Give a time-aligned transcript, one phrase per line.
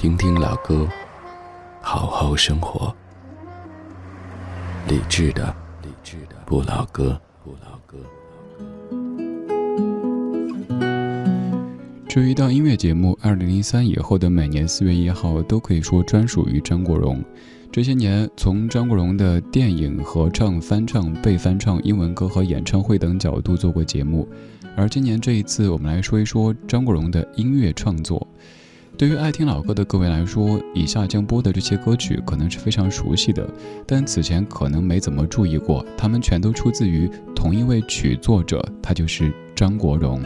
[0.00, 0.88] 听听老歌，
[1.82, 2.90] 好好生活。
[4.88, 7.98] 理智的，理智的不老歌，不老歌。
[12.08, 17.22] 至于到音乐节目，二零零三以后的每年四月一号都可以说专属于张国荣。
[17.70, 24.26] 这些年，从张国荣的电影、合唱、翻唱、被翻唱、英文歌和演唱会等角度做过节目，
[24.74, 28.26] 而今年这一次，我们来说一说张国荣的音乐创作。
[29.00, 33.48] 对于爱听老歌的各位来说，以下将播的这些歌曲可能是非常熟悉的，
[33.86, 40.20] 但此前可能没怎么注意过，他们全都出自于同一位曲作者，他就是张国荣。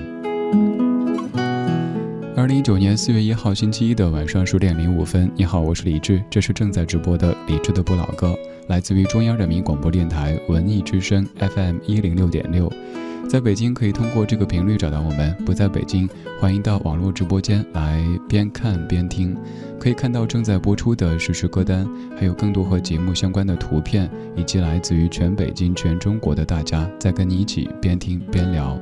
[2.36, 8.36] 二零一九年四月一号星期一的晚上十点零五分，你好，我是李志，这是正在直播的李志的不老歌，
[8.66, 12.68] 来自于中央人民广播电台文艺之声 FM 一零六点六，
[13.28, 16.08] 在北京可以通过这个频率找到我们，不在北京，
[16.40, 19.36] 欢迎到网络直播间来边看边听，
[19.80, 28.78] 可以看到正在播出的实时歌单，还有更多和节目相关的图片，以及来自于全北京、全中国的大家在跟你一起边听边聊。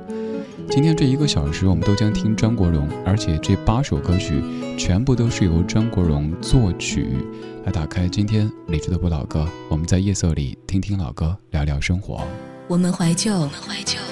[0.69, 4.43] 今天这一个小时，我们都将听张国荣，而且这八首歌曲
[4.77, 7.17] 全部都是由张国荣作曲。
[7.65, 12.21] 来打开今天理智的不老歌，我们在夜色里听听老歌，聊聊生活。
[12.69, 13.99] 我们怀旧，我们怀旧，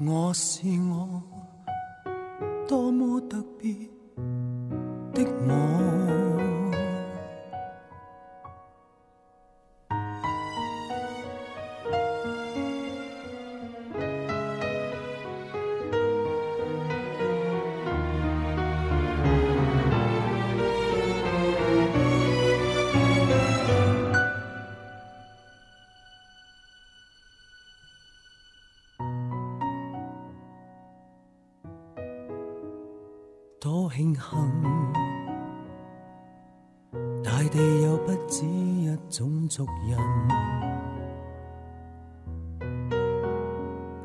[0.00, 1.22] 我是我，
[2.66, 3.72] 多么特别
[5.12, 5.83] 的我。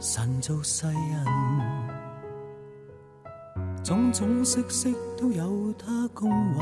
[0.02, 0.96] 神造世人，
[3.84, 4.90] 种种色色
[5.20, 6.58] 都有他公允。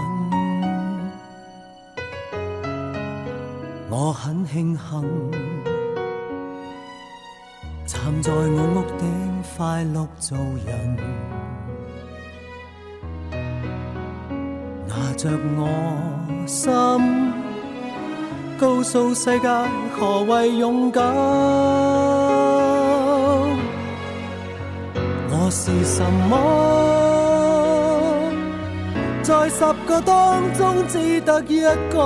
[3.92, 5.32] 我很庆幸，
[7.86, 8.42] 站在我
[8.74, 10.98] 屋顶快乐做人。
[14.88, 15.68] 拿着我
[16.48, 16.72] 心，
[18.58, 19.48] 告诉世界
[19.96, 21.06] 何谓勇敢。
[25.48, 26.36] 我是什么？
[29.24, 31.98] 在十个当中只得一个。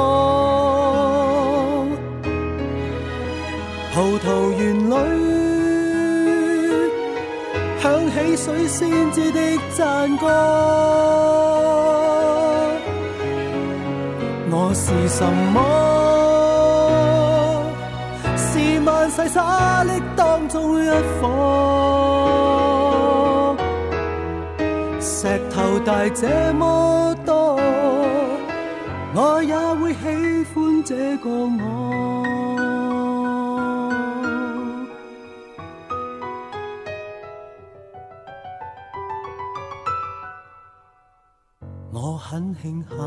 [3.95, 4.93] 葡萄园里
[7.81, 9.39] 响起水仙子的
[9.75, 10.27] 赞歌。
[14.51, 15.57] 我是什么？
[18.37, 20.85] 是万世沙砾当中一
[21.19, 21.25] 颗，
[25.21, 27.55] 石头大这么多，
[29.13, 32.25] 我也会喜欢这个我。
[41.91, 42.97] 我很庆幸。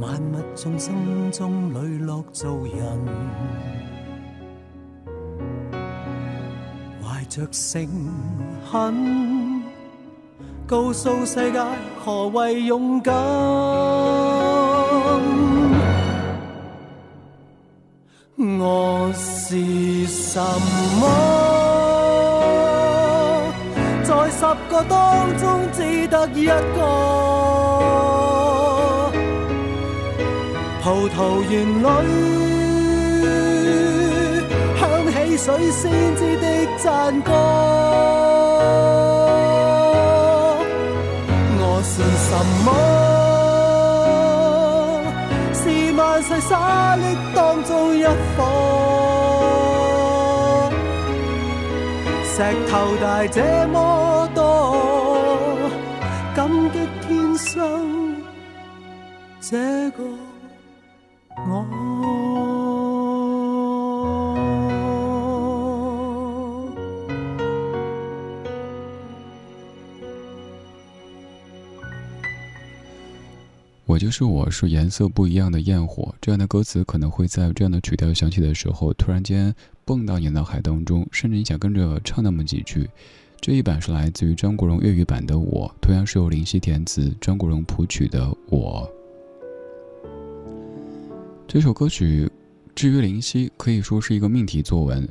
[0.00, 2.98] 万物众生中磊落做人，
[7.36, 7.86] 着诚
[8.72, 9.62] 恳，
[10.66, 11.62] 告诉世界
[12.02, 13.14] 何谓勇敢。
[18.38, 20.40] 我是什
[20.98, 21.02] 么？
[24.02, 24.40] 在十
[24.70, 26.56] 个当中只得一个。
[30.82, 31.52] 葡萄园
[31.82, 31.84] 里
[34.80, 34.80] 响
[35.12, 36.46] 起水仙子的
[36.78, 37.32] 赞歌。
[41.58, 42.30] 我是什
[42.64, 42.68] 么？
[45.54, 47.00] 是万世沙砾
[47.34, 48.08] 当中一颗。
[52.24, 52.36] 石
[52.70, 53.76] 头大这么
[74.06, 76.14] 就是我，是颜色不一样的焰火。
[76.20, 79.52] 这样的歌词可能会在这样的曲调响起的时候，突然间
[79.84, 82.88] 蹦到你脑海当中，甚至你想跟着唱那么几句。
[83.40, 88.88] 这一版是来自于张国荣粤语版的《我》，同样是由林夕填词，张国荣谱曲的《我》。
[91.48, 92.30] 这首歌曲，
[92.76, 95.04] 至于林夕，可以说是一个命题作文。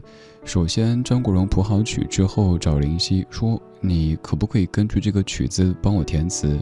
[0.46, 6.58] 首先，张国荣谱好曲之后，找林夕说：“你可不可以根据这个曲子帮我填词？”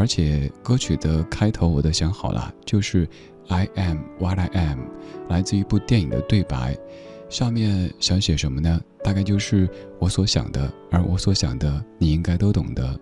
[0.00, 3.06] 而且歌曲的开头我都想好了，就是
[3.48, 4.78] I am what I am，
[5.28, 6.74] 来自一部电影的对白。
[7.28, 8.80] 下面想写什么呢？
[9.04, 9.68] 大概就是
[9.98, 12.98] 我所想的，而我所想的你应该都懂得。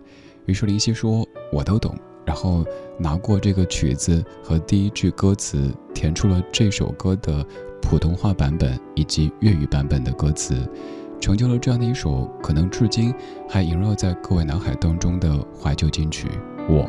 [0.46, 1.96] 于是林夕说我都懂，
[2.26, 2.64] 然后
[2.98, 7.46] 拿过这个曲子和第一句歌词，填出了这首歌的
[7.80, 10.68] 普通话版本以及粤语版本的歌词。
[11.20, 13.14] 成就了这样的一首可能至今
[13.48, 16.26] 还萦绕在各位脑海当中的怀旧金曲。
[16.68, 16.84] 我，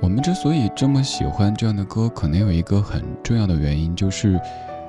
[0.00, 4.40] 我们之所以这么喜欢这样的歌，可能有一个很重要的原因，就是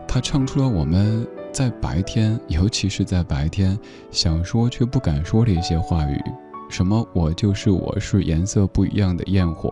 [0.07, 3.77] 它唱出了我们在白天，尤其是在白天
[4.09, 6.19] 想说却不敢说的一些话语。
[6.69, 7.07] 什么？
[7.13, 9.71] 我就是我，是颜色不一样的焰火。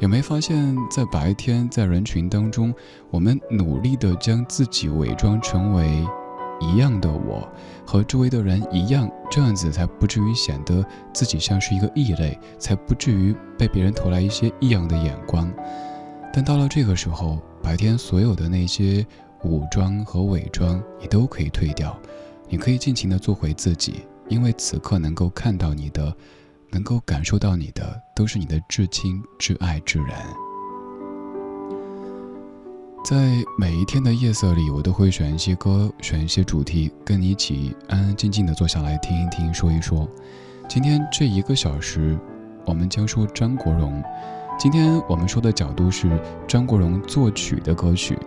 [0.00, 2.74] 有没发现，在白天，在人群当中，
[3.10, 6.04] 我们努力的将自己伪装成为
[6.60, 7.48] 一样的我，
[7.86, 15.52] 和周围的人一样，这样子才不至于显得自己像是一个异类，才不至于被别人投来一些异样的眼光。
[16.32, 19.06] 但到了这个时候，白天所有的那些
[19.42, 21.98] 武装和伪装，你都可以退掉，
[22.48, 26.14] 你可以尽情的做回自己，因为此刻能够看到你的。
[26.70, 30.08] 能够感受到你的，都是你的至亲至爱之人。
[33.04, 40.08] 在每一天的夜色里，我都会选一些歌，选一些主题，跟你一起安安静静的坐下来听一听，说一说。
[40.70, 42.18] 今天这一个小时，
[42.64, 44.02] 我们将说张国荣。
[44.58, 46.18] 今天我们说的角度是
[46.48, 48.18] 张国荣作曲的歌曲。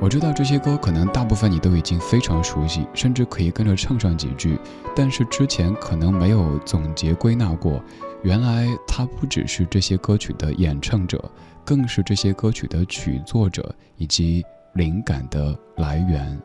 [0.00, 4.58] 我知道这些歌可能大部分你都已经非常熟悉，甚至可以跟着唱上几句，
[4.96, 7.82] 但是之前可能没有总结归纳过。
[8.24, 11.30] 原来他不只是这些歌曲的演唱者，
[11.64, 14.44] 更是这些歌曲的曲作者以及
[14.74, 16.38] 灵感的来源。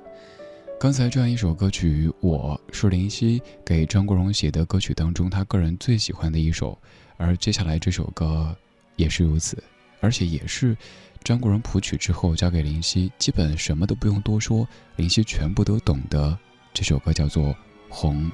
[0.79, 6.77] 刚才这样一首歌曲，我是林夕给张国荣写的歌曲当中他个人最喜欢的一首，
[7.17, 8.55] 而接下来这首歌
[8.95, 9.61] 也是如此，
[9.99, 10.77] 而且也是。
[11.23, 14.67] 张国荣谱曲之后交给林夕，基本什么都不用多说，
[14.97, 16.37] 林夕全部都懂得。
[16.73, 17.45] 这首歌叫做
[17.89, 18.25] 《红》，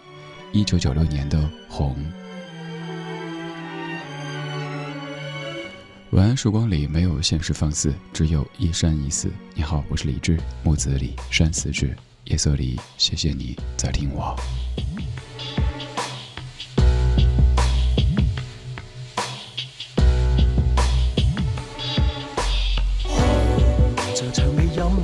[0.51, 1.37] 一九九六年的
[1.69, 1.95] 《红》。
[6.11, 9.31] 晚安，曙光里没有现实放肆，只有一生一死。
[9.53, 11.95] 你好，我是李志，木子李，山寺志。
[12.23, 14.35] 夜色里，谢谢你在听我。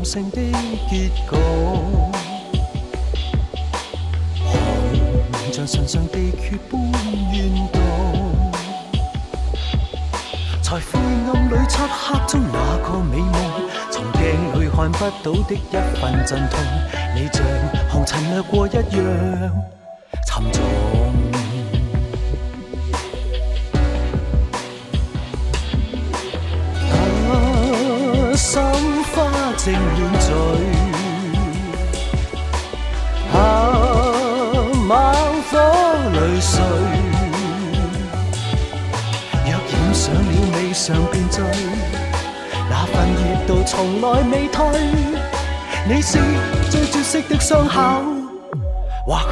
[0.03, 0.39] 性的
[0.87, 1.35] 结局，
[5.51, 6.79] 像唇上地缺般
[7.33, 7.49] 怨
[10.75, 13.33] 在灰暗里漆黑中那个美梦，
[13.89, 14.21] 从镜
[14.59, 15.57] 里看不到的一
[16.01, 16.59] 份阵痛，
[17.15, 17.41] 你像
[17.89, 18.83] 红尘掠过一样
[20.27, 20.61] 沉重。
[26.91, 28.61] 啊，心
[29.13, 29.15] 花
[29.55, 30.33] 正乱醉，
[33.31, 33.39] 啊，
[34.85, 34.91] 猛
[35.49, 35.53] 火
[36.11, 37.04] 泪垂。
[40.93, 41.43] 了未尝便醉，
[42.69, 44.65] 那份热度从来未退。
[45.87, 46.19] 你是
[46.69, 48.03] 最绝色的伤口，
[49.05, 49.25] 或许。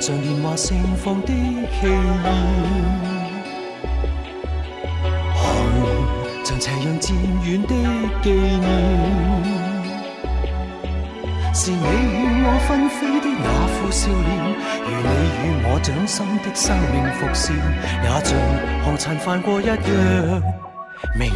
[0.00, 3.05] 像年华盛放的气焰。
[7.06, 7.68] 渐远的
[8.20, 8.66] 纪念，
[11.54, 14.28] 是你与我纷飞的那副笑脸，
[14.82, 17.54] 如你与我掌心的生命伏线，
[18.02, 18.28] 也像
[18.84, 19.78] 红尘泛过一样
[21.16, 21.30] 明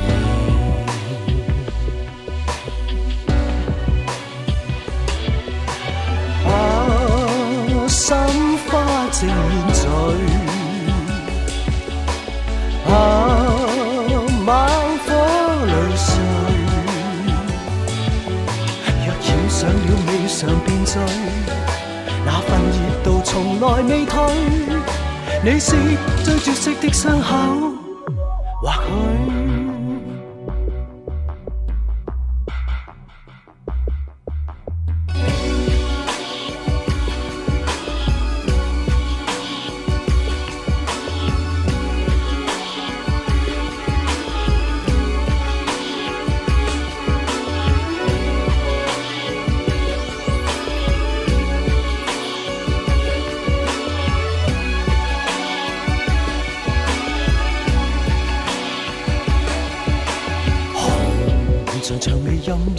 [20.41, 20.99] 常便醉，
[22.25, 24.19] 那份热度从来未退。
[25.45, 25.77] 你是
[26.25, 27.75] 最绝色的伤口，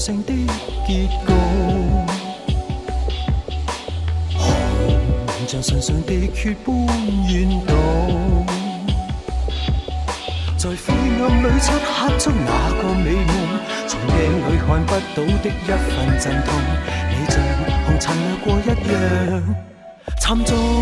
[0.02, 0.34] 性的
[0.88, 1.32] 结局，
[4.36, 6.74] 红像唇上的血般
[7.30, 7.72] 怨毒，
[10.58, 10.76] 在灰
[11.22, 12.50] 暗里漆黑中那
[12.82, 13.30] 个美梦，
[13.88, 14.18] 从镜
[14.48, 15.86] 里看不到的一份
[16.20, 16.50] 阵痛，
[17.12, 17.34] 你像
[17.86, 18.96] 红尘掠过一样
[20.20, 20.81] 沉重。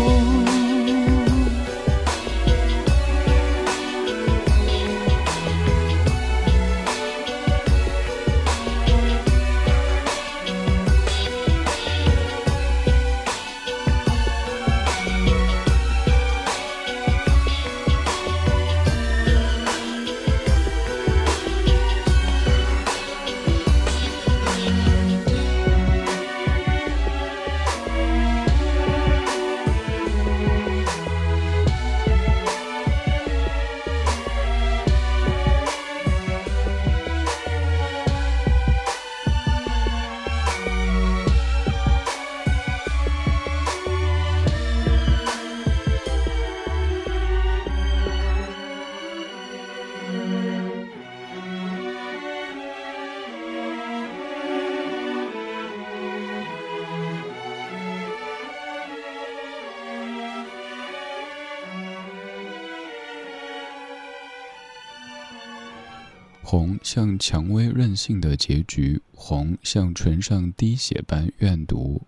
[66.50, 72.02] 红像蔷薇任性的结局，红像唇上滴血般怨毒，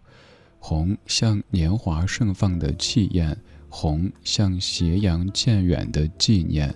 [0.59, 6.75] 红像年华盛放的气焰，红像斜阳渐远的纪念。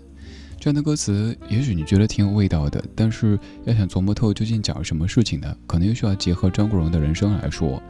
[0.60, 5.56] 这样的歌词，也许你觉得挺有味道的，但是要想琢磨透究竟讲什么事情呢？
[5.66, 7.82] 可能又需要结合张国荣的人生来说。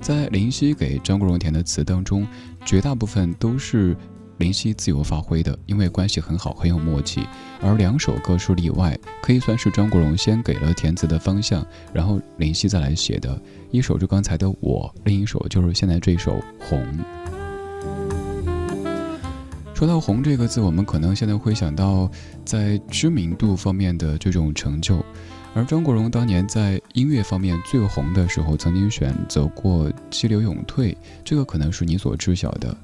[0.00, 2.26] 在林夕给张国荣填的词当中，
[2.64, 3.94] 绝大部分都是。
[4.38, 7.26] 林夕自由发挥的，因为关系很好，很有默契。
[7.60, 13.40] 而两首歌是例外，可以算是张国荣先给了填词的方向，然后林夕再来写的。
[13.70, 16.80] 一首是刚才的《我》，另一首就是现在这首《红》。
[19.74, 22.10] 说到“红”这个字，我们可能现在会想到
[22.44, 25.04] 在知名度方面的这种成就。
[25.54, 32.76] 而张国荣当年在音乐方面最红的时候，曾经选择过激流勇退，这个可能是你所知晓的。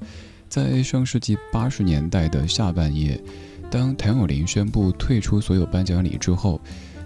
[0.55, 3.21] 在上世纪八十年代的下半叶，
[3.69, 6.61] 当谭咏麟宣布退出所有颁奖礼之后，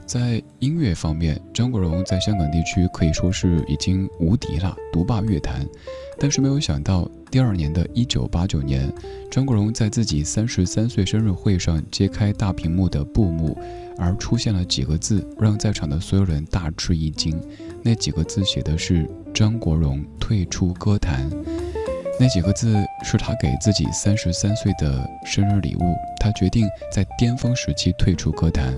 [0.05, 5.67] 在音乐方面，张国荣在香港地区可以说是已经无敌了，独霸乐坛。
[6.19, 8.93] 但是没有想到，第二年的一九八九年，
[9.31, 13.59] 张国荣在自己三十三岁生日会上揭开大屏幕的布幕，
[13.97, 17.41] 而出现了几个字，让在场的所有人大吃一惊。
[17.83, 21.31] 那几个字写的是“张国荣退出歌坛”。
[22.21, 25.95] 那几个字是他给自己三十三岁的生日礼物。
[26.19, 28.75] 他决定在巅峰时期退出歌坛，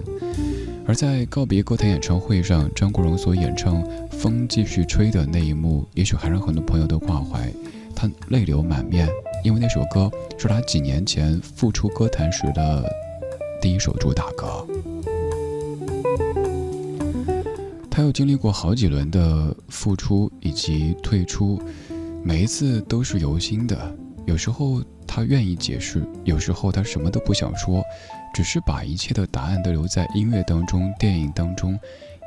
[0.87, 7.51] 而在告别歌坛演唱会上，张国荣所演唱《风继续吹》的那一幕，也许还让很多朋友都挂怀。
[7.97, 9.09] 他泪流满面，
[9.43, 12.85] 因为那首歌是他几年前复出歌坛时的
[13.61, 14.67] 第一首主打歌。
[17.91, 21.61] 他又经历过好几轮的复出以及退出。
[22.23, 23.97] 每一次都是由心的，
[24.27, 27.83] 有时候他愿意解释，有时候他什么都不想说，
[28.35, 31.79] 只是把一切的答案都留在音乐当中、电影当中，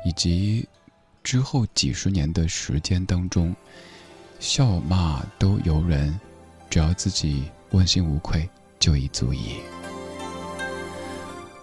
[0.04, 0.68] 以及
[1.22, 3.54] 之后几十年的时间当中，
[4.40, 6.18] 笑骂都由人，
[6.68, 8.48] 只要自己问心无愧，
[8.80, 9.60] 就已足矣。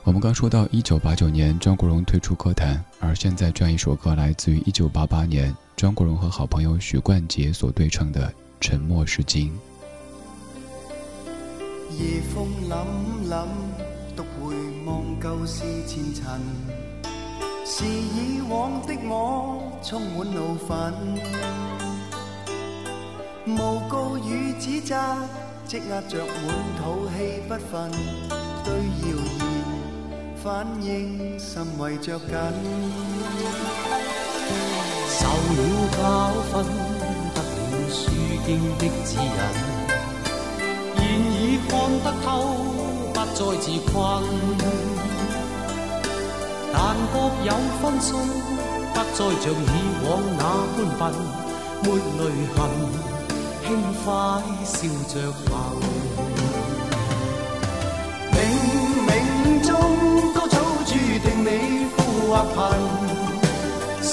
[0.04, 8.28] 我们刚说到一九八九年张国荣退出歌坛，而现在这样一首歌来自于一九八八年张国荣和好朋友许冠杰所对唱的
[8.60, 9.52] 《沉默是金》。
[11.98, 12.86] 夜风凛
[13.28, 13.48] 凛，
[14.16, 14.54] 独回
[14.86, 16.40] 望旧事前尘，
[17.66, 20.94] 是以往的我充满怒愤，
[23.58, 24.96] 诬告与指责
[25.66, 27.90] 积压着满肚气不愤，
[28.64, 28.72] 对
[29.02, 29.82] 谣言。
[30.44, 32.28] 反应甚为着紧，
[35.22, 35.24] 受
[35.58, 35.62] 了
[35.98, 36.02] 教
[36.50, 36.52] 训，
[37.36, 38.02] 得了书
[38.46, 38.50] 经
[38.80, 39.22] 的指引，
[40.98, 41.00] 现
[41.32, 41.72] 已看
[42.04, 42.26] 得透，
[43.14, 43.94] 不再自困。
[46.74, 46.76] 但
[47.14, 47.48] 各有
[47.80, 48.10] 分数，
[48.94, 49.56] 不再像以
[50.04, 50.10] 往
[50.40, 50.42] 那
[50.76, 51.02] 般笨，
[51.84, 51.86] 没
[52.18, 52.20] 泪
[52.56, 52.58] 痕，
[53.64, 53.68] 轻
[54.04, 54.04] 快
[54.66, 54.74] 笑
[55.08, 55.48] 着行。
[58.34, 58.36] 冥
[59.08, 59.10] 冥
[59.68, 59.70] 中
[60.34, 61.48] 都早注定你
[61.96, 61.98] 富
[62.32, 62.58] 或贫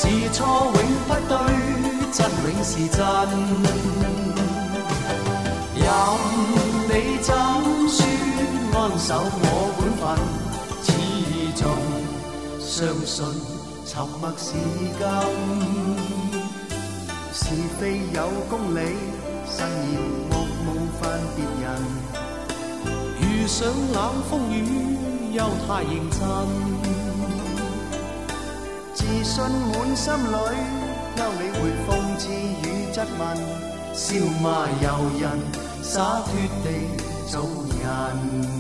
[0.01, 0.79] 是错永
[1.09, 1.35] 不对，
[2.13, 2.99] 真永是真。
[5.75, 5.85] 任
[6.89, 7.35] 你怎
[7.91, 7.99] 说，
[8.75, 9.45] 安守我
[9.77, 10.07] 本分，
[10.85, 10.89] 始
[11.61, 11.61] 终
[12.61, 12.71] 相
[13.05, 13.17] 信
[13.85, 13.91] 沉
[14.21, 14.55] 默是
[14.99, 15.01] 金。
[17.33, 17.43] 是
[17.81, 17.83] 非
[18.15, 18.79] 有公理，
[19.51, 19.99] 慎言
[20.31, 20.33] 莫
[20.65, 20.67] 冒
[21.01, 21.03] 犯
[21.35, 21.67] 别人。
[23.21, 24.57] 遇上冷风雨，
[25.33, 26.78] 又太认真。
[29.29, 30.35] 信满心里，
[31.15, 33.21] 休理会讽刺与质问，
[33.93, 34.07] 笑
[34.41, 34.87] 骂由
[35.21, 35.39] 人，
[35.83, 36.33] 洒脱
[36.65, 36.67] 地
[37.27, 37.37] 做
[37.79, 38.58] 人。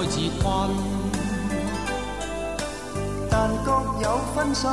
[0.00, 0.46] 再。
[3.30, 3.68] 但各
[4.02, 4.68] 有分数，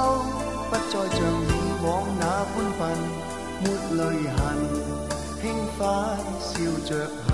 [0.69, 1.51] 不再像以
[1.83, 1.87] 往
[2.19, 2.81] 那般笨，
[3.61, 3.99] 沒泪
[4.35, 4.39] 痕，
[5.41, 5.43] 轻
[5.77, 5.79] 快
[6.39, 6.49] 笑
[6.85, 6.89] 着
[7.27, 7.29] 行。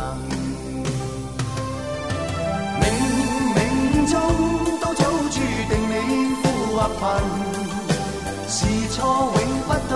[2.79, 2.83] 冥
[3.55, 3.57] 冥
[4.09, 4.13] 中
[4.79, 5.35] 都早注
[5.69, 5.93] 定你
[6.41, 6.43] 富
[6.75, 7.01] 或贫，
[8.47, 8.57] 是
[8.89, 8.97] 错
[9.35, 9.93] 永不对，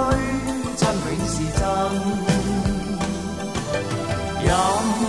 [0.75, 1.61] 真永是真。
[4.43, 5.08] 任。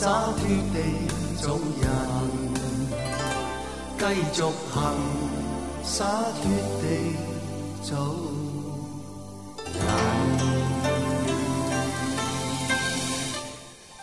[0.00, 0.78] 洒脱地
[1.42, 1.90] 做人。
[3.98, 4.94] 继续行，
[5.82, 6.42] 洒脱
[6.80, 6.86] 地
[7.82, 7.90] 走。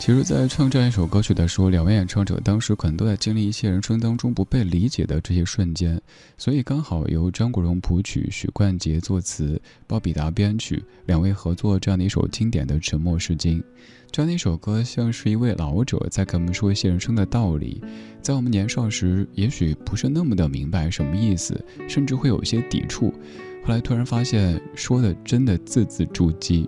[0.02, 6.00] 其实，在唱这样一首歌曲的时候，两位演唱者当时可能都在经历一些人生当中不被理解的这些瞬间，
[6.38, 13.62] 所以刚好由张国荣谱曲，许冠杰作词，鲍比达编曲，两位合作这样的一首经典的《沉默是金》。
[14.16, 17.84] 这样的一首歌，像是一位老者在给我们说一些人生的道理。
[18.22, 23.14] 在我们年少时，也许不是那么的明白什么意思，甚至会有一些抵触。
[23.62, 26.66] 后来突然发现，说的真的字字珠玑。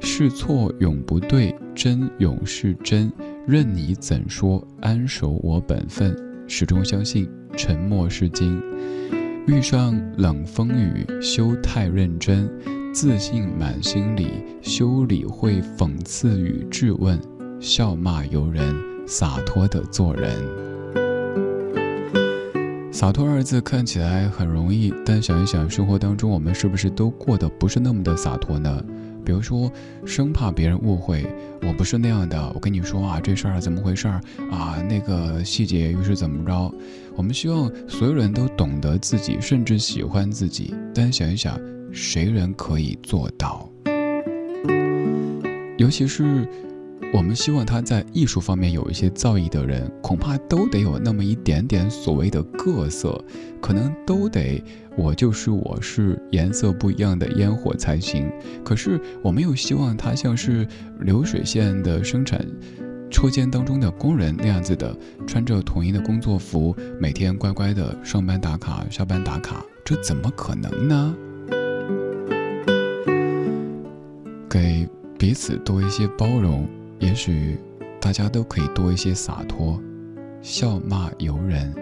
[0.00, 3.12] 是错永不对，真永是真。
[3.46, 6.16] 任你怎说，安守我本分。
[6.48, 8.60] 始终相信，沉默是金。
[9.46, 12.50] 遇上冷风雨，休太认真。
[12.92, 14.26] 自信满心里，
[14.60, 17.20] 修理会讽刺与质问，
[17.60, 18.74] 笑骂由人，
[19.06, 20.36] 洒脱的做人。
[22.92, 28.84] 洒脱二字看起来很容易，但想一想，生活当中我们是不是都过得不是那么的洒脱呢？
[29.24, 29.70] 比如说，
[30.04, 31.24] 生怕别人误会，
[31.62, 32.52] 我不是那样的。
[32.54, 34.82] 我跟你说啊，这事儿怎么回事儿啊？
[34.88, 36.74] 那个细节又是怎么着？
[37.14, 40.74] 我们希望所有人都懂得自己，甚至喜欢自己。
[40.92, 41.56] 但想一想。
[41.92, 43.68] 谁人可以做到？
[45.76, 46.46] 尤其是
[47.12, 53.22] 我们希望他在艺术方面有一些造诣的人，恐怕都得有那么一点点所谓的各色，
[53.60, 54.62] 可能都得
[54.96, 58.30] 我就是我是颜色不一样的烟火才行。
[58.62, 60.66] 可是我们又希望他像是
[61.00, 62.46] 流水线的生产。
[63.10, 71.16] 车间当中的工人那样子的，穿着统一的工作服，每天乖乖的上班打卡、下班打卡，这怎么可能呢？
[74.50, 74.84] 给
[75.16, 77.56] 彼此多一些包容，也许
[78.00, 79.80] 大家都可以多一些洒脱。
[80.42, 81.72] 笑骂由人，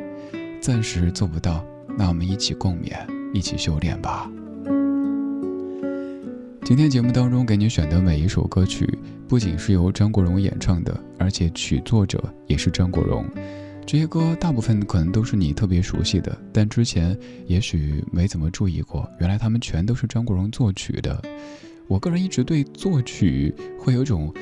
[0.61, 1.64] 暂时做不到，
[1.96, 2.92] 那我们一起共勉，
[3.33, 4.31] 一起修炼吧。
[6.62, 8.87] 今天节目当中给你选的每一首歌曲，
[9.26, 13.24] 不仅是由张国荣演唱的，而且曲作者也是张国荣。
[13.87, 21.18] 这些歌大部分可能都是你特别熟悉的，但之前也许没怎么注意过，原来他们全都是张国荣作曲的。
[21.88, 24.33] 我个人一直对作曲会有种。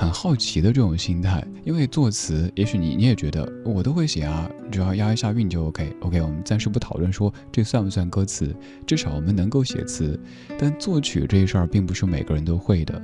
[0.00, 5.92] 很好奇的这种心态，因为作词，也许你你也觉得我都会写啊，只要押一下韵就 OK。
[6.02, 8.54] OK，我们暂时不讨论说这算不算歌词，
[8.86, 10.16] 至少我们能够写词。
[10.56, 13.02] 但作曲这事儿并不是每个人都会的。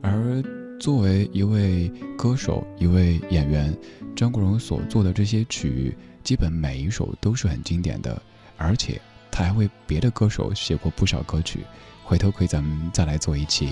[0.00, 0.42] 而
[0.80, 3.72] 作为一位歌手、一位演员，
[4.16, 8.20] 张国荣所做的这些曲，基本每一首都是很经典的，
[8.56, 11.60] 而且他还为别的歌手写过不少歌曲。
[12.04, 13.70] 回头可以咱们再来做一期。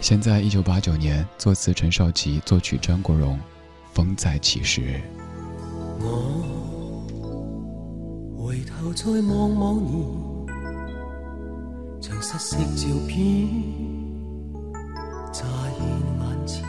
[0.00, 3.36] 现在，一九八九年，作词陈少琪，作曲张国荣，
[3.92, 4.80] 《风再起时》。
[6.00, 6.44] 我
[8.38, 10.06] 回头再望望你，
[12.00, 13.48] 像失色照片
[15.32, 15.44] 乍
[15.76, 15.84] 现
[16.20, 16.64] 眼前。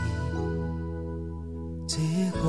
[1.86, 1.96] 这
[2.38, 2.42] 个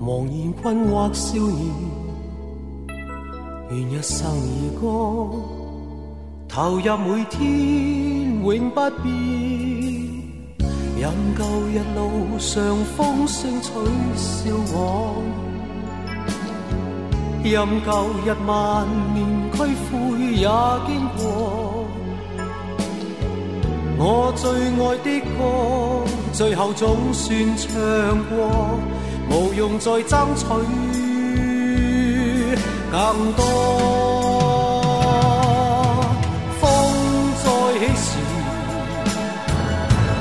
[0.00, 1.66] 茫然困惑少年，
[3.70, 5.53] 愿一生以歌。
[6.54, 7.42] 投入每天
[8.44, 9.12] 永不变，
[10.96, 13.70] 任旧日路上风声取
[14.14, 15.20] 笑我，
[17.42, 17.90] 任旧
[18.24, 19.58] 日万念俱
[19.90, 19.92] 灰
[20.36, 20.46] 也
[20.86, 21.84] 经过。
[23.98, 25.42] 我最爱的歌，
[26.32, 27.68] 最后总算唱
[28.30, 28.78] 过，
[29.28, 30.44] 无用再争取
[32.92, 34.13] 更多。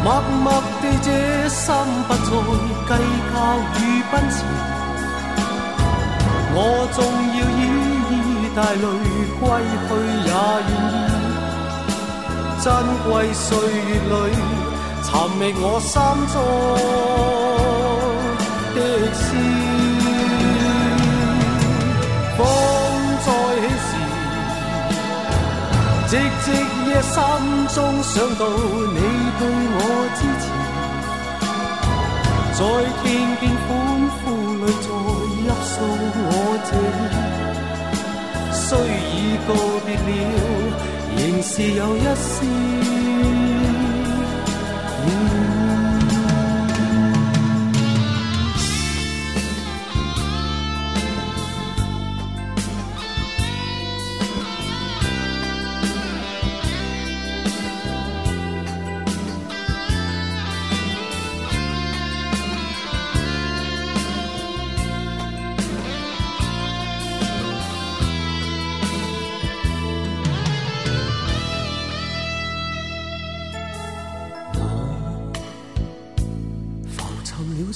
[0.03, 0.07] 默
[0.43, 1.07] 默地，这
[1.47, 1.73] 心
[2.07, 2.19] 不再
[2.87, 2.91] 计
[3.31, 3.35] 较
[3.79, 4.35] 与奔驰。
[6.55, 6.57] 我
[6.93, 6.95] 纵
[7.37, 7.61] 要依
[8.11, 8.13] 依
[8.53, 8.85] 带泪
[9.39, 9.41] 归
[9.87, 9.95] 去，也
[10.27, 10.31] 愿
[10.67, 10.71] 意。
[12.61, 12.65] 珍
[13.05, 14.13] 贵岁月里，
[15.03, 15.91] 寻觅我心
[16.33, 16.35] 中
[18.75, 18.77] 的
[19.15, 19.25] 诗。
[22.37, 22.39] 风
[23.23, 23.27] 再
[23.63, 23.89] 起时，
[26.09, 26.11] 寂
[26.43, 26.45] 寂
[26.89, 27.11] 夜心
[27.73, 28.41] 中想到
[28.93, 28.97] 你。
[29.39, 29.41] 对
[29.75, 29.77] 我
[30.15, 30.45] 支持，
[32.53, 32.61] 在
[33.01, 33.03] 听
[33.39, 33.67] 见欢
[34.19, 34.23] 呼
[34.59, 35.73] 里再泣诉
[36.27, 36.29] 我
[36.69, 36.71] 这，
[38.53, 38.65] 虽
[39.11, 39.13] 已
[39.47, 39.49] 告
[39.85, 40.07] 别了，
[41.17, 42.31] 仍是有一丝。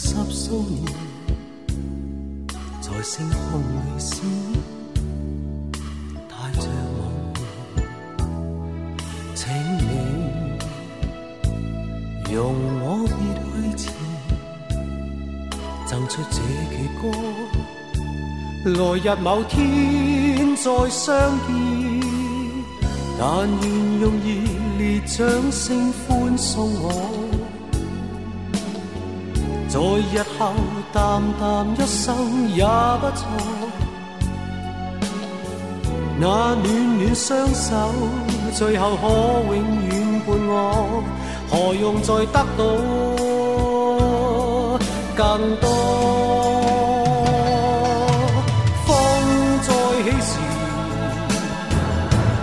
[0.07, 0.81] 十数年，
[2.79, 4.15] 在星空回闪，
[6.29, 6.65] 带着
[6.97, 6.99] 梦，
[9.35, 9.83] 请你
[12.33, 13.11] 容我别
[13.75, 13.85] 去前，
[15.85, 16.37] 唱出这
[16.71, 17.03] 曲歌，
[18.71, 21.49] 来日某天再相见，
[23.19, 24.27] 但愿用热
[24.77, 27.16] 烈掌声欢送我。
[29.69, 30.53] 在日后
[30.93, 32.15] 淡淡一生
[32.55, 33.27] 也不错。
[36.19, 36.25] 那
[36.55, 36.63] 暖
[36.97, 37.75] 暖双手，
[38.55, 39.03] 最后可
[39.53, 39.55] 永
[39.87, 41.03] 远伴我，
[41.49, 42.43] 何用再得到
[45.15, 45.19] 更
[45.57, 45.65] 多？
[48.87, 48.89] 风
[49.61, 49.69] 再
[50.03, 50.29] 起时，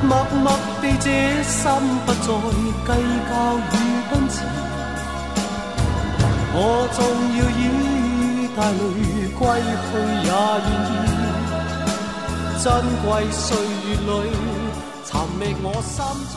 [0.02, 0.10] 默
[0.42, 0.46] 默
[0.80, 1.06] 地，这
[1.42, 1.60] 心
[2.06, 2.22] 不再
[2.86, 2.88] 计
[3.28, 3.30] 较
[3.72, 3.74] 与
[4.10, 4.34] 奔驰。
[6.56, 7.02] 我纵
[7.36, 7.62] 要以
[8.54, 9.42] 带泪归
[9.90, 10.30] 去，也
[10.62, 10.94] 愿意。
[12.62, 12.64] 珍
[13.02, 14.06] 贵岁月里，
[15.36, 15.98] 觅我心
[16.32, 16.36] 中。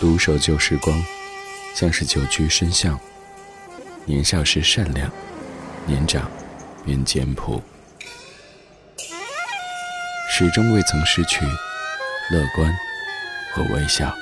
[0.00, 1.00] 独守旧时光，
[1.72, 2.98] 像是久居深巷。
[4.04, 5.08] 年少时善良，
[5.86, 6.28] 年长
[6.84, 7.62] 便简朴，
[10.28, 11.44] 始终未曾失去
[12.30, 12.76] 乐观
[13.54, 14.12] 和微笑。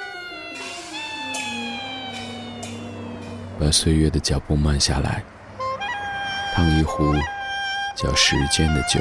[3.59, 5.25] 把岁月的脚步慢下来，
[6.55, 7.15] 烫一壶
[7.95, 9.01] 叫时间的酒，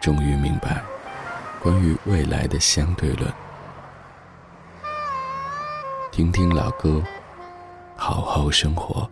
[0.00, 0.82] 终于明白
[1.62, 3.30] 关于未来的相对论。
[6.10, 7.02] 听听老歌，
[7.96, 9.08] 好好生活。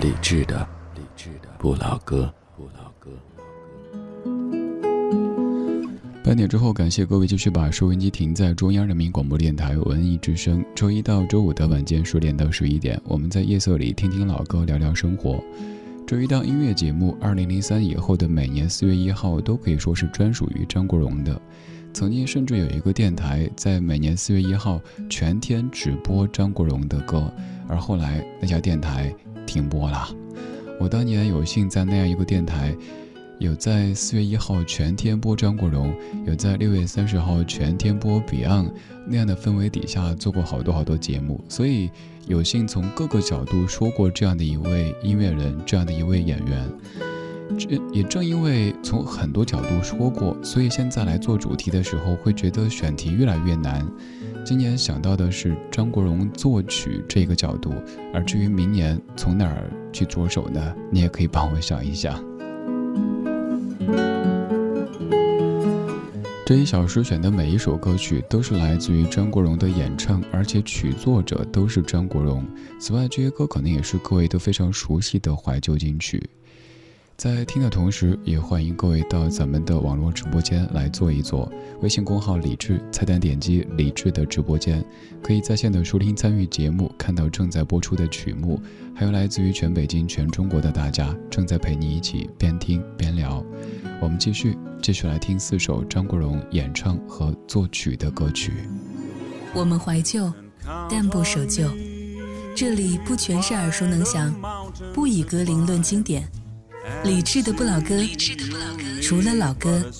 [0.00, 3.10] 理智的，理智的不老歌，不老歌。
[6.24, 10.64] 半点之后，感谢各位继续把收音机停在中央人民广播电台文艺之声。
[10.74, 15.38] 周一到周五的晚间十点到十一点，我们在夜色里听听老歌，聊聊生活。
[16.06, 21.38] 这一档音乐节目，二零零三以后的每年四月一号都可以说是专属于张国荣的。
[21.92, 27.30] 曾经甚至有一个电台在每年四月一号全天只播张国荣的歌，
[27.68, 30.08] 而后来那家电台停播了。
[30.80, 32.74] 我当年有幸在那样一个电台。
[33.38, 35.92] 有在四月一号全天播张国荣，
[36.26, 38.70] 有在六月三十号全天播 Beyond
[39.06, 41.90] 那样的氛围底下做过好多好多节目，所以
[42.26, 46.70] 有幸从各个角度说过这样的一位音乐人，这样的一位演员。
[47.58, 53.86] 这也正因为从很多角度说过，所以现在来做主题的时候会觉得选题越来越难。
[54.44, 57.72] 今年想到的是张国荣作曲这个角度，
[58.12, 60.74] 而至于明年从哪儿去着手呢？
[60.90, 62.22] 你也可以帮我想一想。
[66.46, 72.44] 这一小时选的每一首歌曲都是来自于张国荣的演唱，而且曲作者都是张国荣。
[72.78, 76.22] 此外，这些歌可能也是各位都非常熟悉的怀旧金曲。
[77.16, 81.50] 在听的同时，也欢迎各位到咱们的网络直播间来坐一坐。
[81.80, 84.84] 微信公号李智，菜单点击李智的直播间，
[85.22, 88.60] 可以在线的收听参与节目，看到正在播出的曲目，
[88.96, 93.44] 还有来自于全北京、全中国的大家正在陪你一起边听边聊。
[94.00, 98.52] 我们继续，继续来听四首张国荣演唱和作曲的歌曲。
[99.54, 100.30] 我们怀旧，
[100.90, 101.70] 但不守旧。
[102.56, 104.34] 这里不全是耳熟能详，
[104.92, 106.28] 不以格龄论经典。
[107.04, 107.94] 理智的不老歌，
[109.02, 109.90] 除了老歌，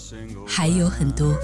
[0.47, 1.35] 还有很多。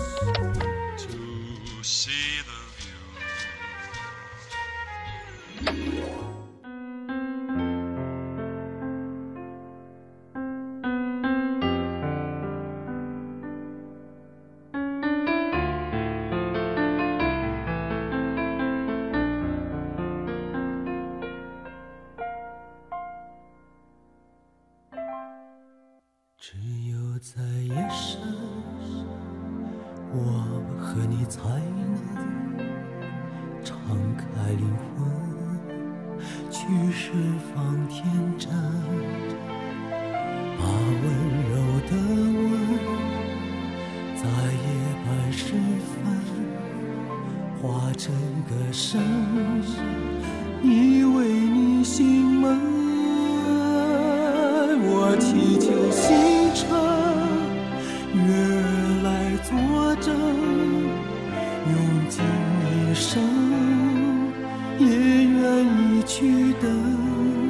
[66.03, 67.50] 去等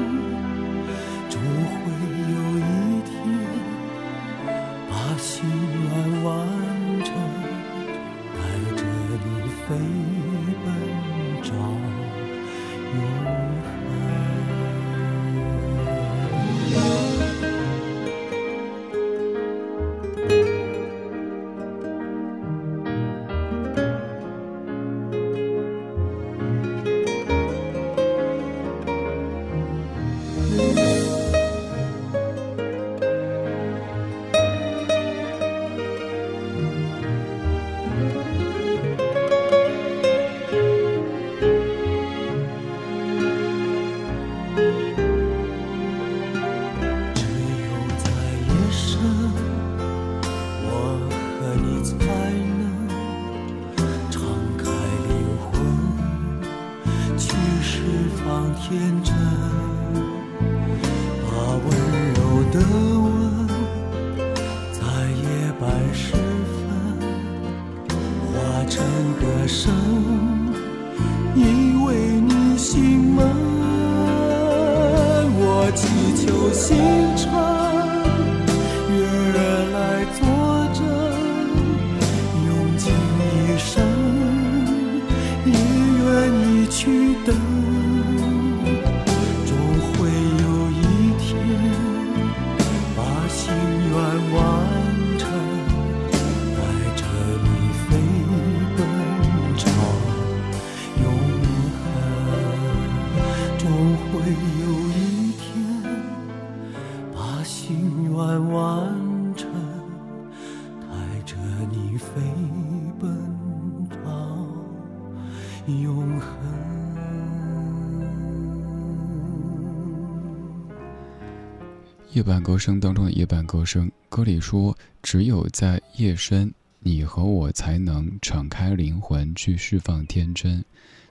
[122.21, 130.63] 夜半歌声当中的夜半歌声，歌里说：“只有在夜深，你和我才能敞开灵魂去释放天真。”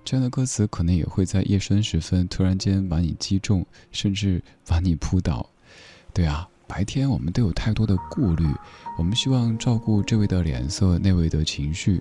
[0.06, 5.50] 这样的歌词可能也会在夜深时分突然间把你击中，甚至把你扑倒。
[6.14, 8.46] 对啊，白天我们都有太多的顾虑，
[8.96, 12.00] 我们希望照顾这位的脸色，那位的情绪，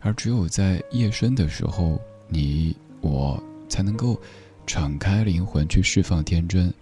[0.00, 3.38] 而只有在夜深的时候，你我
[3.68, 4.18] 才能够
[4.66, 6.72] 敞开灵魂去释放天真。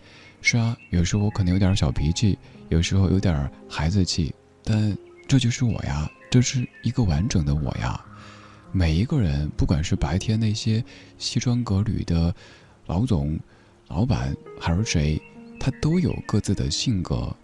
[0.47, 4.95] 是啊，有时候我可能有点小脾气，有时候有点孩子气，但
[5.27, 7.99] 这就是我呀，这是一个完整的我呀。
[8.71, 10.85] 每一个人，不管是白天那些
[11.17, 12.33] 西装革履的
[12.85, 13.41] 老总、
[13.89, 15.19] 老板，还是谁，
[15.59, 17.35] 他都有各自的性格。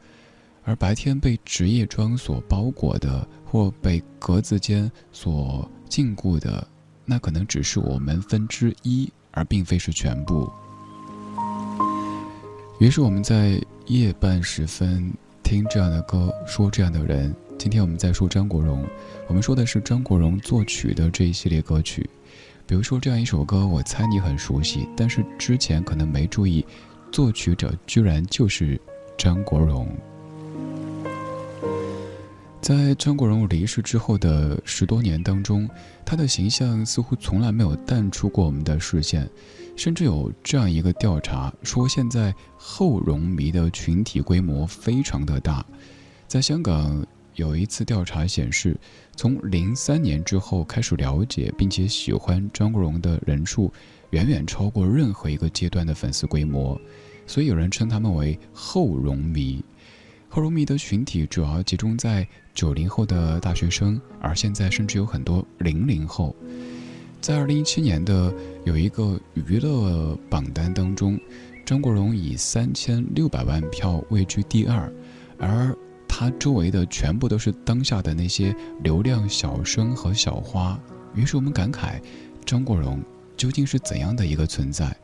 [0.63, 6.69] 而白天被职业装所包裹的，或被格子间所禁锢的，
[7.07, 10.53] 那可能只是我们分之一，而并非是全部。
[12.81, 15.13] 于是我们在夜半时分
[15.43, 17.37] 听这样的歌，说这样的人。
[17.59, 18.83] 今天我们在说张国荣，
[19.29, 22.09] 我们说的是张国荣作曲的这一系列歌曲。
[22.67, 26.65] 比如说这样一首歌，我猜你很熟悉，但是之前可能没注意，
[27.13, 28.81] 作曲者居然就是
[29.19, 29.87] 张国荣。
[32.63, 35.69] 在张国荣离世之后的十多年当中，
[36.03, 39.29] 他的形象似乎从来没有淡出过我们的视线。
[39.81, 45.65] 甚至有这样一个调查说，现在后容迷的群体规模非常的大。
[46.29, 47.03] 在香港
[47.35, 48.79] 有一次调查显示，
[49.17, 53.73] 从零三年之后开始了解并且喜欢张国荣的人数，
[54.11, 56.79] 远远超过任何一个阶段的粉丝规模。
[57.27, 59.65] 所以有人称他们为后容迷。
[60.29, 66.37] 后容迷的群体主要集中在九零后的大学生，而现在甚至有很多零零后。
[67.21, 68.33] 在二零一七年的
[68.65, 71.21] 有一个娱乐榜单当中，
[71.67, 74.91] 张国荣以三千六百万票位居第二，
[75.39, 75.77] 而
[76.09, 80.81] 他周围的全部都是当下的那些流量小生和小花。
[81.15, 82.01] 于是我们感慨，
[82.47, 82.99] 张国荣
[83.37, 84.97] 究竟是怎样的一个存在？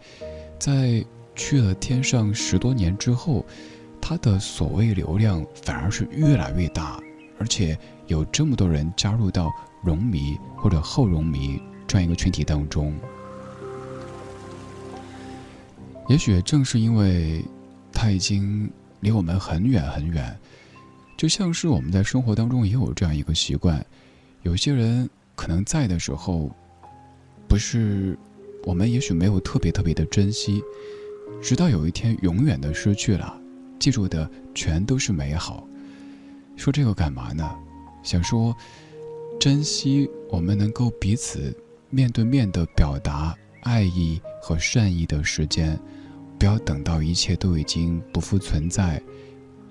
[0.58, 3.44] 在去了天上十多年之后，
[4.00, 6.98] 他的所谓流量反而是越来越大，
[7.38, 9.52] 而且有这么多人加入到
[9.82, 11.60] 荣迷或者后荣迷。
[11.86, 12.92] 这样一个群体当中，
[16.08, 17.44] 也许正是因为
[17.92, 18.70] 他已经
[19.00, 20.36] 离我们很远很远，
[21.16, 23.84] 就像是我们在生活当中也有这样一个习惯：
[24.42, 26.50] 有些人可能在的时候，
[27.48, 28.18] 不是
[28.64, 30.62] 我们也许没有特别特别的珍惜，
[31.40, 33.40] 直到有一天永远的失去了，
[33.78, 35.66] 记住的全都是美好。
[36.56, 37.48] 说这个干嘛呢？
[38.02, 38.56] 想说
[39.38, 41.56] 珍惜我们能够彼此。
[41.96, 45.80] 面对面的表达爱意和善意的时间，
[46.38, 49.02] 不要等到一切都已经不复存在、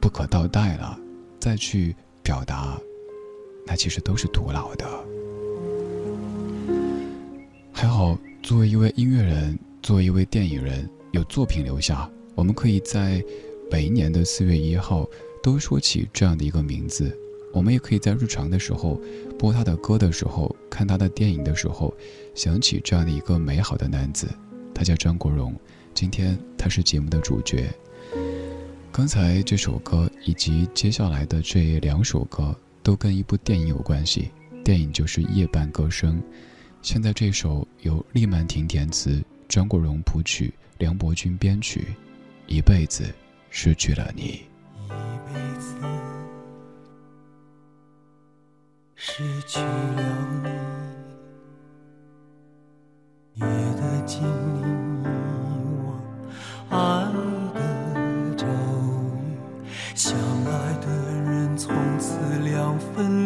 [0.02, 1.00] 不可倒带了，
[1.40, 2.82] 再去表达，
[3.68, 4.88] 那其实都是徒劳的。
[7.72, 13.24] 还好，作为一位音乐人，作为一位电影人，有作品留下，我们可以在
[13.70, 15.08] 每一年的四月一号
[15.44, 17.16] 都说起这样的一个名字。
[17.56, 19.00] 我们也可以在日常的时候
[19.40, 21.96] 播他的歌的时候，看他的电影的时候，
[22.36, 24.28] 想起这样的一个美好的男子，
[24.74, 25.56] 他叫张国荣。
[25.94, 27.74] 今天他是节目的主角。
[28.92, 32.54] 刚才这首歌以及接下来的这两首歌
[32.84, 34.32] 都跟一部电影有关系，
[34.62, 36.18] 电影就是《夜半歌声》。
[36.82, 41.80] 现在这首由厉曼婷填词，张国荣谱曲，梁伯君编曲，
[42.54, 43.06] 《一辈子
[43.50, 44.42] 失去了你》。
[49.08, 50.02] 失去了
[50.44, 50.50] 你，
[53.36, 53.46] 夜
[53.76, 54.20] 的精
[54.56, 54.66] 灵
[55.04, 55.06] 遗
[56.72, 56.76] 忘爱
[57.54, 57.60] 的
[58.36, 59.22] 咒语，
[59.94, 60.12] 相
[60.46, 60.50] 爱
[60.82, 60.88] 的
[61.22, 63.25] 人从此两分离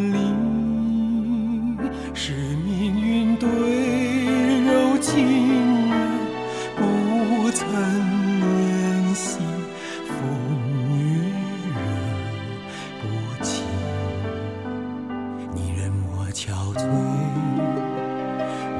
[16.70, 16.82] 憔悴，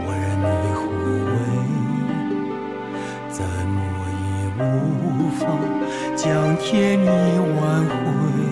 [0.06, 0.80] 我任你枯
[1.30, 1.34] 萎，
[3.30, 3.78] 怎么
[4.26, 4.28] 也
[4.64, 4.64] 无
[5.40, 5.42] 法
[6.16, 6.24] 将
[6.58, 6.68] 天
[7.00, 7.06] 意
[7.60, 8.49] 挽回。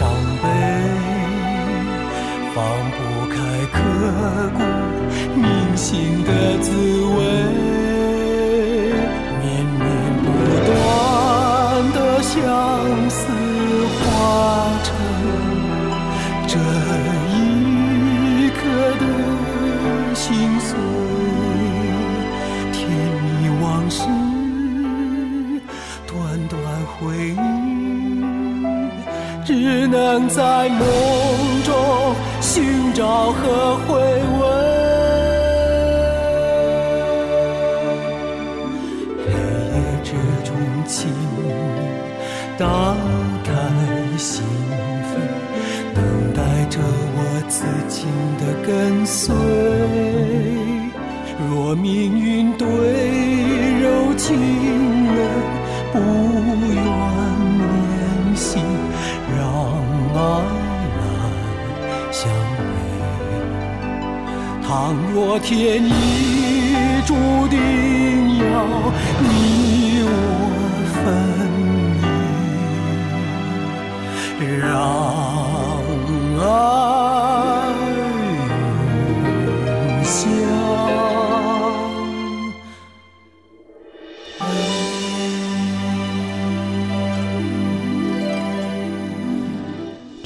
[0.00, 0.08] 伤
[0.42, 0.48] 悲
[2.54, 2.64] 放
[2.96, 2.98] 不
[3.28, 3.36] 开
[3.70, 3.78] 刻
[4.56, 4.58] 骨
[5.38, 6.30] 铭心的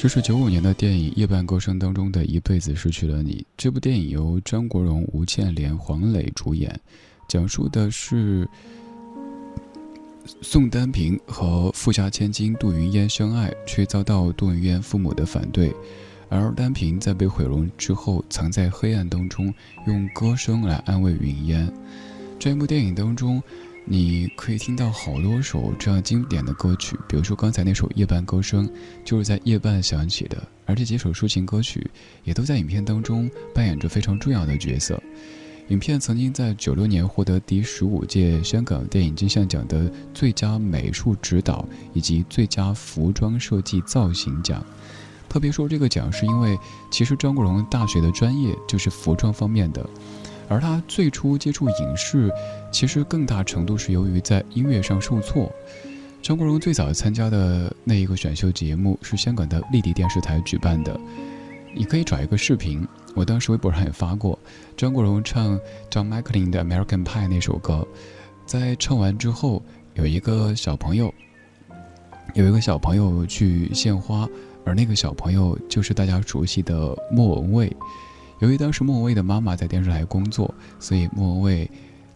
[0.05, 3.43] 这是九五年的电影《夜半歌声》当中的一辈子失去了你。
[3.57, 6.79] 这部电影由张国荣、吴倩莲、黄磊主演，
[7.27, 8.47] 讲述的是
[10.43, 15.73] 宋丹萍和富家千金杜云烟相爱，却遭到杜云烟父母的反对，
[16.29, 19.51] 而丹萍在被毁容之后，藏在黑暗当中，
[19.87, 21.67] 用歌声来安慰云烟。
[22.37, 23.41] 这一部电影当中。
[23.87, 28.67] 你可以听到好多首这样经典的歌曲，比如说刚才那首《夜半歌声》，
[29.03, 30.41] 就是在夜半响起的。
[30.65, 31.87] 而这几首抒情歌曲，
[32.23, 34.99] 也都在影片当中扮演着非常重要的角色。
[35.67, 44.65] 影片曾经在九六年获得第十五届香港电影金像奖的最佳美术指导以及最佳服装设计造型奖。
[45.29, 46.57] 特别说这个奖，是因为
[46.91, 49.87] 其实张国荣大学的专业就是服装方面的。
[50.47, 52.31] 而他最初接触影视，
[52.71, 55.51] 其实更大程度是由于在音乐上受挫。
[56.21, 60.99] 张国荣最早参加的那一个选秀节目是香港的丽的电视台举办的，
[61.75, 64.37] 你可以找一个视频，我当时微博上也发过。
[64.75, 65.59] 张国荣唱
[65.91, 67.87] John McLean 的《American Pie》那首歌，
[68.45, 69.61] 在唱完之后，
[69.93, 71.13] 有一个小朋友，
[72.33, 74.27] 有一个小朋友去献花，
[74.65, 77.75] 而那个小朋友就是大家熟悉的莫文蔚。
[78.39, 81.69] 由于当时莫文蔚的妈妈在电视台工作，所以莫文蔚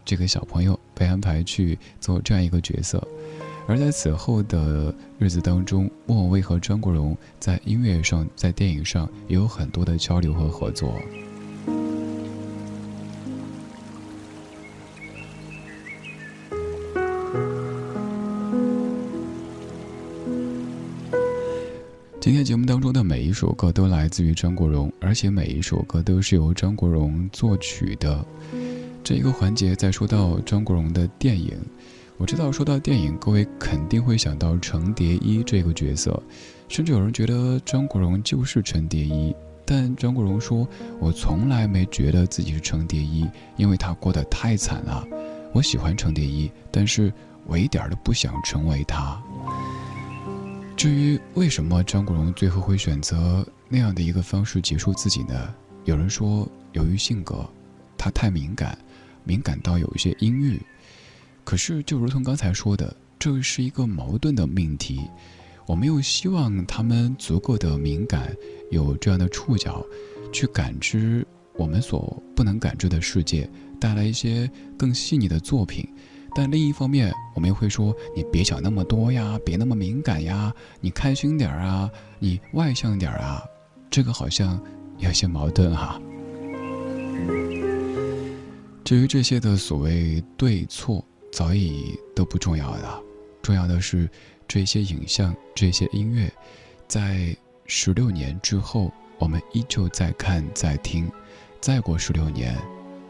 [0.03, 3.05] 这个小朋友被安排去做这样一个角色。
[3.67, 10.93] 而在此后的日子当中，莫文蔚和张国荣在音乐上、在电影上也有很多的交流和合作。
[23.29, 28.25] 一首歌都来自于张国荣，而且每一首歌都是由张国荣作曲的。
[29.03, 31.55] 这一个环节在说到张国荣的电影，
[32.17, 36.19] 我知道说到电影，各位肯定会想到程蝶衣这个角色，
[36.67, 39.31] 甚至有人觉得张国荣就是程蝶衣。
[39.63, 40.67] 但张国荣说
[40.99, 43.27] ：“我从来没觉得自己是程蝶衣，
[43.57, 45.05] 因为他过得太惨了。
[45.53, 47.13] 我喜欢程蝶衣，但是
[47.45, 49.21] 我一点都不想成为他。”
[50.79, 55.53] 至于为什么张国荣最后会选择那样的一个方式结束自己呢？
[55.83, 57.45] 有人说，由于性格，
[57.97, 58.79] 他太敏感，
[59.25, 60.57] 敏感到有一些阴郁。
[61.43, 65.01] 可是，就如同刚才说的，这是一个矛盾的命题。
[65.65, 68.33] 我们又希望他们足够的敏感，
[68.71, 69.85] 有这样的触角，
[70.31, 73.49] 去感知我们所不能感知的世界，
[73.81, 75.85] 带来一些更细腻的作品。
[76.35, 83.43] 但另一方面，我们又会说：“你别想那么多呀，别那么敏感呀，你开心点儿啊，你外向点儿啊。”
[83.89, 84.61] 这个好像
[84.97, 85.99] 有些矛盾哈。
[88.83, 93.01] 至于这些的所谓对错，早已都不重要了。
[93.41, 94.09] 重要的是，
[94.47, 96.31] 这些影像、这些音乐，
[96.87, 101.09] 在十六年之后，我们依旧在看、在听。
[101.61, 102.55] 再过十六年，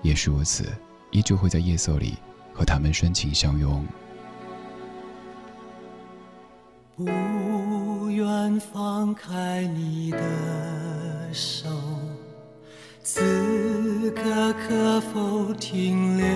[0.01, 0.65] 也是如此，
[1.11, 2.15] 依旧会在夜色里。
[2.60, 3.88] 和他们深情相拥，
[6.97, 10.20] 不愿放开你的
[11.32, 11.70] 手，
[13.01, 16.28] 此刻可否停留？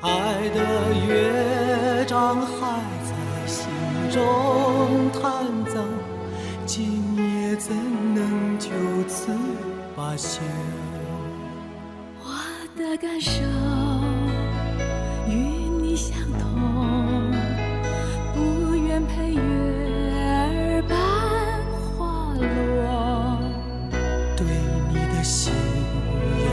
[0.00, 3.68] 爱的乐章还在心
[4.10, 5.80] 中弹奏，
[6.66, 7.76] 今夜怎
[8.12, 8.70] 能就
[9.06, 9.30] 此
[9.94, 10.40] 罢休？
[12.24, 12.34] 我
[12.76, 13.40] 的感受。
[15.96, 17.30] 相同，
[18.34, 20.96] 不愿陪月儿伴
[21.96, 23.38] 花落。
[24.36, 24.46] 对
[24.88, 25.52] 你的心
[26.38, 26.46] 有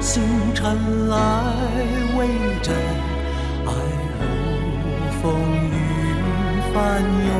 [0.00, 0.22] 星
[0.54, 1.14] 辰来
[2.16, 2.18] 为
[2.62, 2.74] 证，
[3.66, 3.68] 爱
[4.18, 4.20] 如
[5.22, 5.22] 风
[5.66, 5.72] 雨
[6.74, 6.76] 翻
[7.26, 7.30] 涌。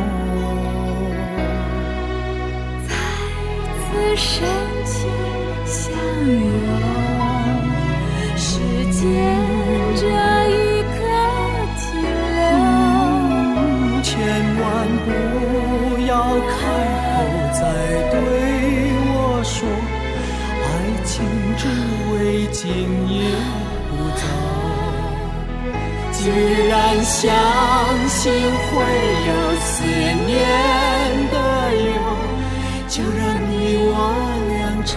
[2.87, 2.91] 再
[3.85, 4.27] 次深
[4.85, 4.97] 情
[5.67, 5.93] 相
[6.27, 6.41] 拥，
[22.61, 22.67] 今
[23.09, 23.23] 夜
[23.89, 24.23] 不走，
[26.11, 26.29] 既
[26.67, 27.31] 然相
[28.09, 28.75] 信会
[29.29, 29.31] 有
[29.61, 29.85] 思
[30.27, 30.29] 念
[31.31, 31.37] 的
[31.87, 31.89] 忧，
[32.89, 33.55] 就让你
[33.87, 33.95] 我
[34.49, 34.97] 俩长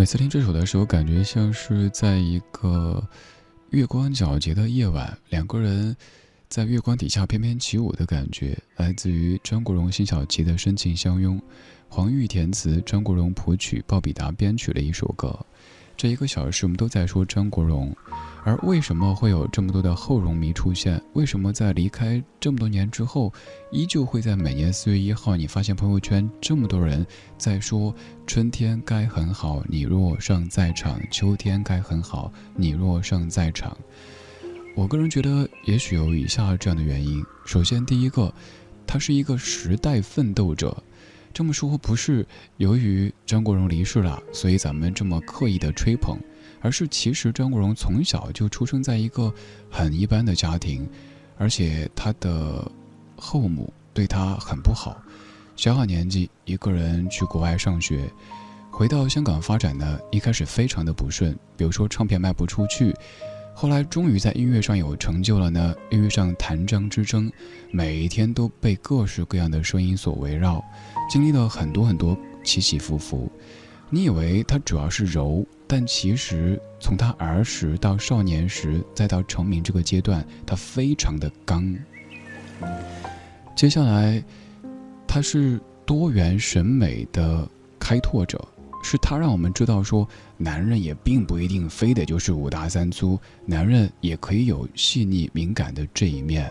[0.00, 3.06] 每次听这首的时候，感觉像是在一个
[3.68, 5.94] 月光皎洁的夜晚，两个人
[6.48, 11.38] 在月光底下翩翩起舞的感觉，来自于张国荣、辛晓琪的深情相拥，
[11.86, 15.38] 黄玉填词，张国荣谱曲，鲍比达编曲的一首歌。
[16.00, 17.94] 这一个小时，我们都在说张国荣。
[18.42, 20.98] 而为什么会有这么多的后荣迷出现？
[21.12, 23.30] 为什么在离开这么多年之后，
[23.70, 27.94] 依旧会在每年四月一号，你发现朋友圈这么多人在说
[28.26, 33.76] “春天该很好，你若尚在场；秋天该很好，你若尚在场”？
[34.74, 38.32] 我个人觉得，也许有以下这样的原因：首先，第一个，
[38.86, 40.82] 他是一个时代奋斗者。
[41.32, 42.26] 这么说不是
[42.56, 46.18] 由于张国荣离世了，所以咱们这么刻意的吹捧。
[46.62, 49.32] 而是其实张国荣从小就出生在一个
[49.70, 50.86] 很一般的家庭，
[51.38, 52.70] 而且他的
[53.16, 55.00] 后母对他很不好，
[55.56, 58.04] 小小年纪一个人去国外上学，
[58.70, 62.94] 回到香港发展呢，一开始非常的不顺，比如说唱片卖不出去，
[63.54, 67.32] 后来终于在音乐上有成就了呢，又遇上谭张之争，
[67.70, 70.62] 每一天都被各式各样的声音所围绕，
[71.10, 73.30] 经历了很多很多起起伏伏。
[73.90, 81.76] 你以为他主要是柔，但其实从他儿时到少年时，再到成名这个阶段，他非常的刚。
[83.54, 84.22] 接下来。
[85.12, 87.44] 他是多元审美的
[87.80, 88.40] 开拓者，
[88.80, 96.48] 是他让我们知道说，男人也并不一定非得就是五大三粗，男人也可以有细腻敏感的这一面。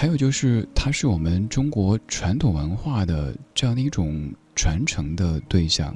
[0.00, 5.94] 还有就是，他是我们中国传统文化的这样的一种传承的对象。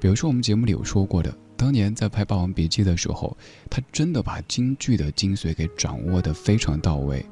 [0.00, 3.36] 比如说，我们节目里有说过的，当年在拍《霸王别姬》的时候，
[3.68, 7.22] 他真的把京剧的精髓给掌握得非常到位。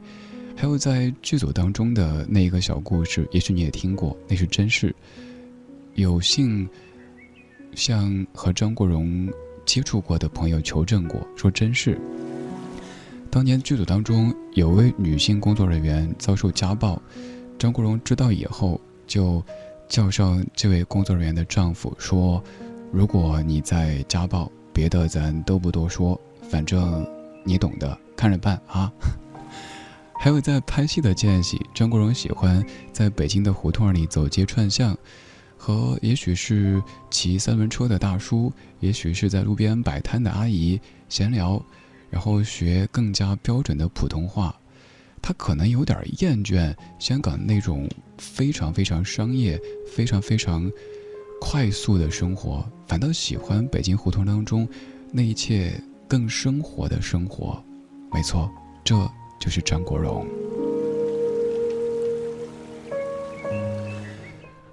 [0.54, 4.94] 还有在剧组当中的那一个小故事，也许你也听过，那是真事。
[5.94, 6.68] 有幸
[7.74, 9.26] 向和张国荣
[9.64, 11.98] 接触过的朋友求证过，说真事。
[13.32, 17.00] 当年剧组当中有位女性工作人员遭受家暴，
[17.58, 19.42] 张国荣知道以后就
[19.88, 22.44] 叫上这位工作人员的丈夫说
[22.92, 26.20] ：“如果你在家暴，别的咱都不多说，
[26.50, 27.06] 反正
[27.42, 28.92] 你懂的，看着办啊。
[30.20, 32.62] ”还有在拍戏的间隙，张国荣喜欢
[32.92, 34.94] 在北京的胡同里走街串巷，
[35.56, 40.78] 和也许是骑三轮车的大叔，也许是在路边摆摊的阿姨
[41.08, 41.64] 闲聊，
[42.12, 44.54] 然后学更加标准的普通话。
[45.20, 47.88] 他可能有点厌倦香港那种
[48.18, 49.60] 非常非常商业、
[49.92, 50.70] 非常非常
[51.40, 54.68] 快速的生活，反倒喜欢北京胡同当中
[55.10, 55.72] 那一切
[56.06, 57.60] 更生活的生活。
[58.12, 58.48] 没错，
[58.84, 58.94] 这。
[59.42, 60.24] 就是张国荣。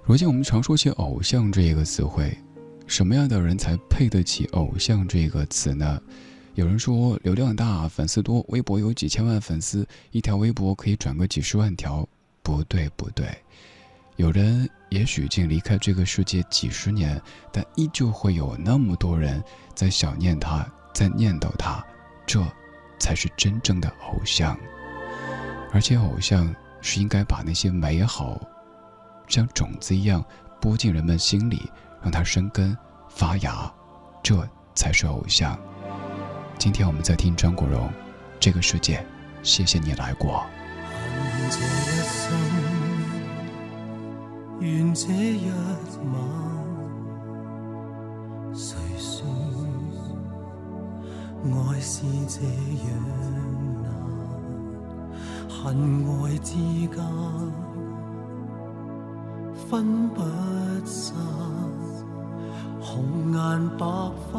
[0.04, 2.32] 如今我们常说起偶像这一个词汇，
[2.86, 6.00] 什么样的人才配得起偶像这个词呢？
[6.54, 12.06] 有人说流量大、粉丝多，微博有几千万粉丝，一条微博可以转个几十万条。
[12.42, 13.26] 不对，不对。
[14.16, 17.20] 有人也许已经离开这个世界几十年，
[17.52, 19.42] 但依旧会有那么多人
[19.74, 21.84] 在想念他，在念叨他。
[22.26, 22.44] 这。
[23.02, 24.54] 才是真正的偶像，
[25.72, 28.38] 而且偶像是应该把那些美好，
[29.26, 30.22] 像种子一样
[30.60, 31.62] 播进人们心里，
[32.02, 32.76] 让它生根
[33.08, 33.72] 发芽，
[34.22, 35.58] 这才是偶像。
[36.60, 37.88] 今天我们在听张国荣，
[38.38, 39.02] 《这个世界，
[39.42, 40.44] 谢谢你来过》。
[44.60, 45.50] 愿这一
[46.12, 46.20] 晚。
[51.72, 52.92] 爱是这样
[53.82, 53.90] 难，
[55.48, 56.52] 恨爱之
[56.88, 56.98] 间
[59.54, 60.20] 分不
[60.84, 61.16] 散，
[62.82, 63.38] 红颜
[63.78, 63.86] 白
[64.30, 64.38] 发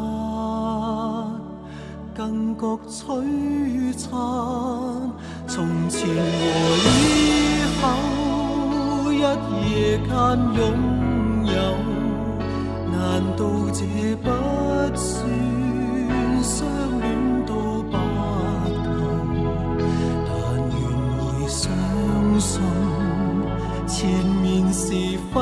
[2.15, 4.09] 更觉璀璨。
[5.47, 6.13] 从前和
[6.87, 7.83] 以后，
[9.11, 9.15] 一
[9.71, 10.09] 夜间
[10.55, 10.59] 拥
[11.45, 11.53] 有，
[12.91, 12.99] 难
[13.35, 13.39] 道
[13.71, 13.79] 这
[14.23, 14.29] 不
[14.95, 15.29] 算？
[16.43, 16.67] 相
[16.99, 17.05] 恋
[17.45, 17.53] 到
[17.91, 17.93] 白
[18.83, 18.89] 头，
[20.25, 20.29] 但
[20.67, 20.81] 愿
[21.17, 21.61] 会相
[22.39, 22.49] 信
[23.87, 24.85] 前面是
[25.31, 25.35] 分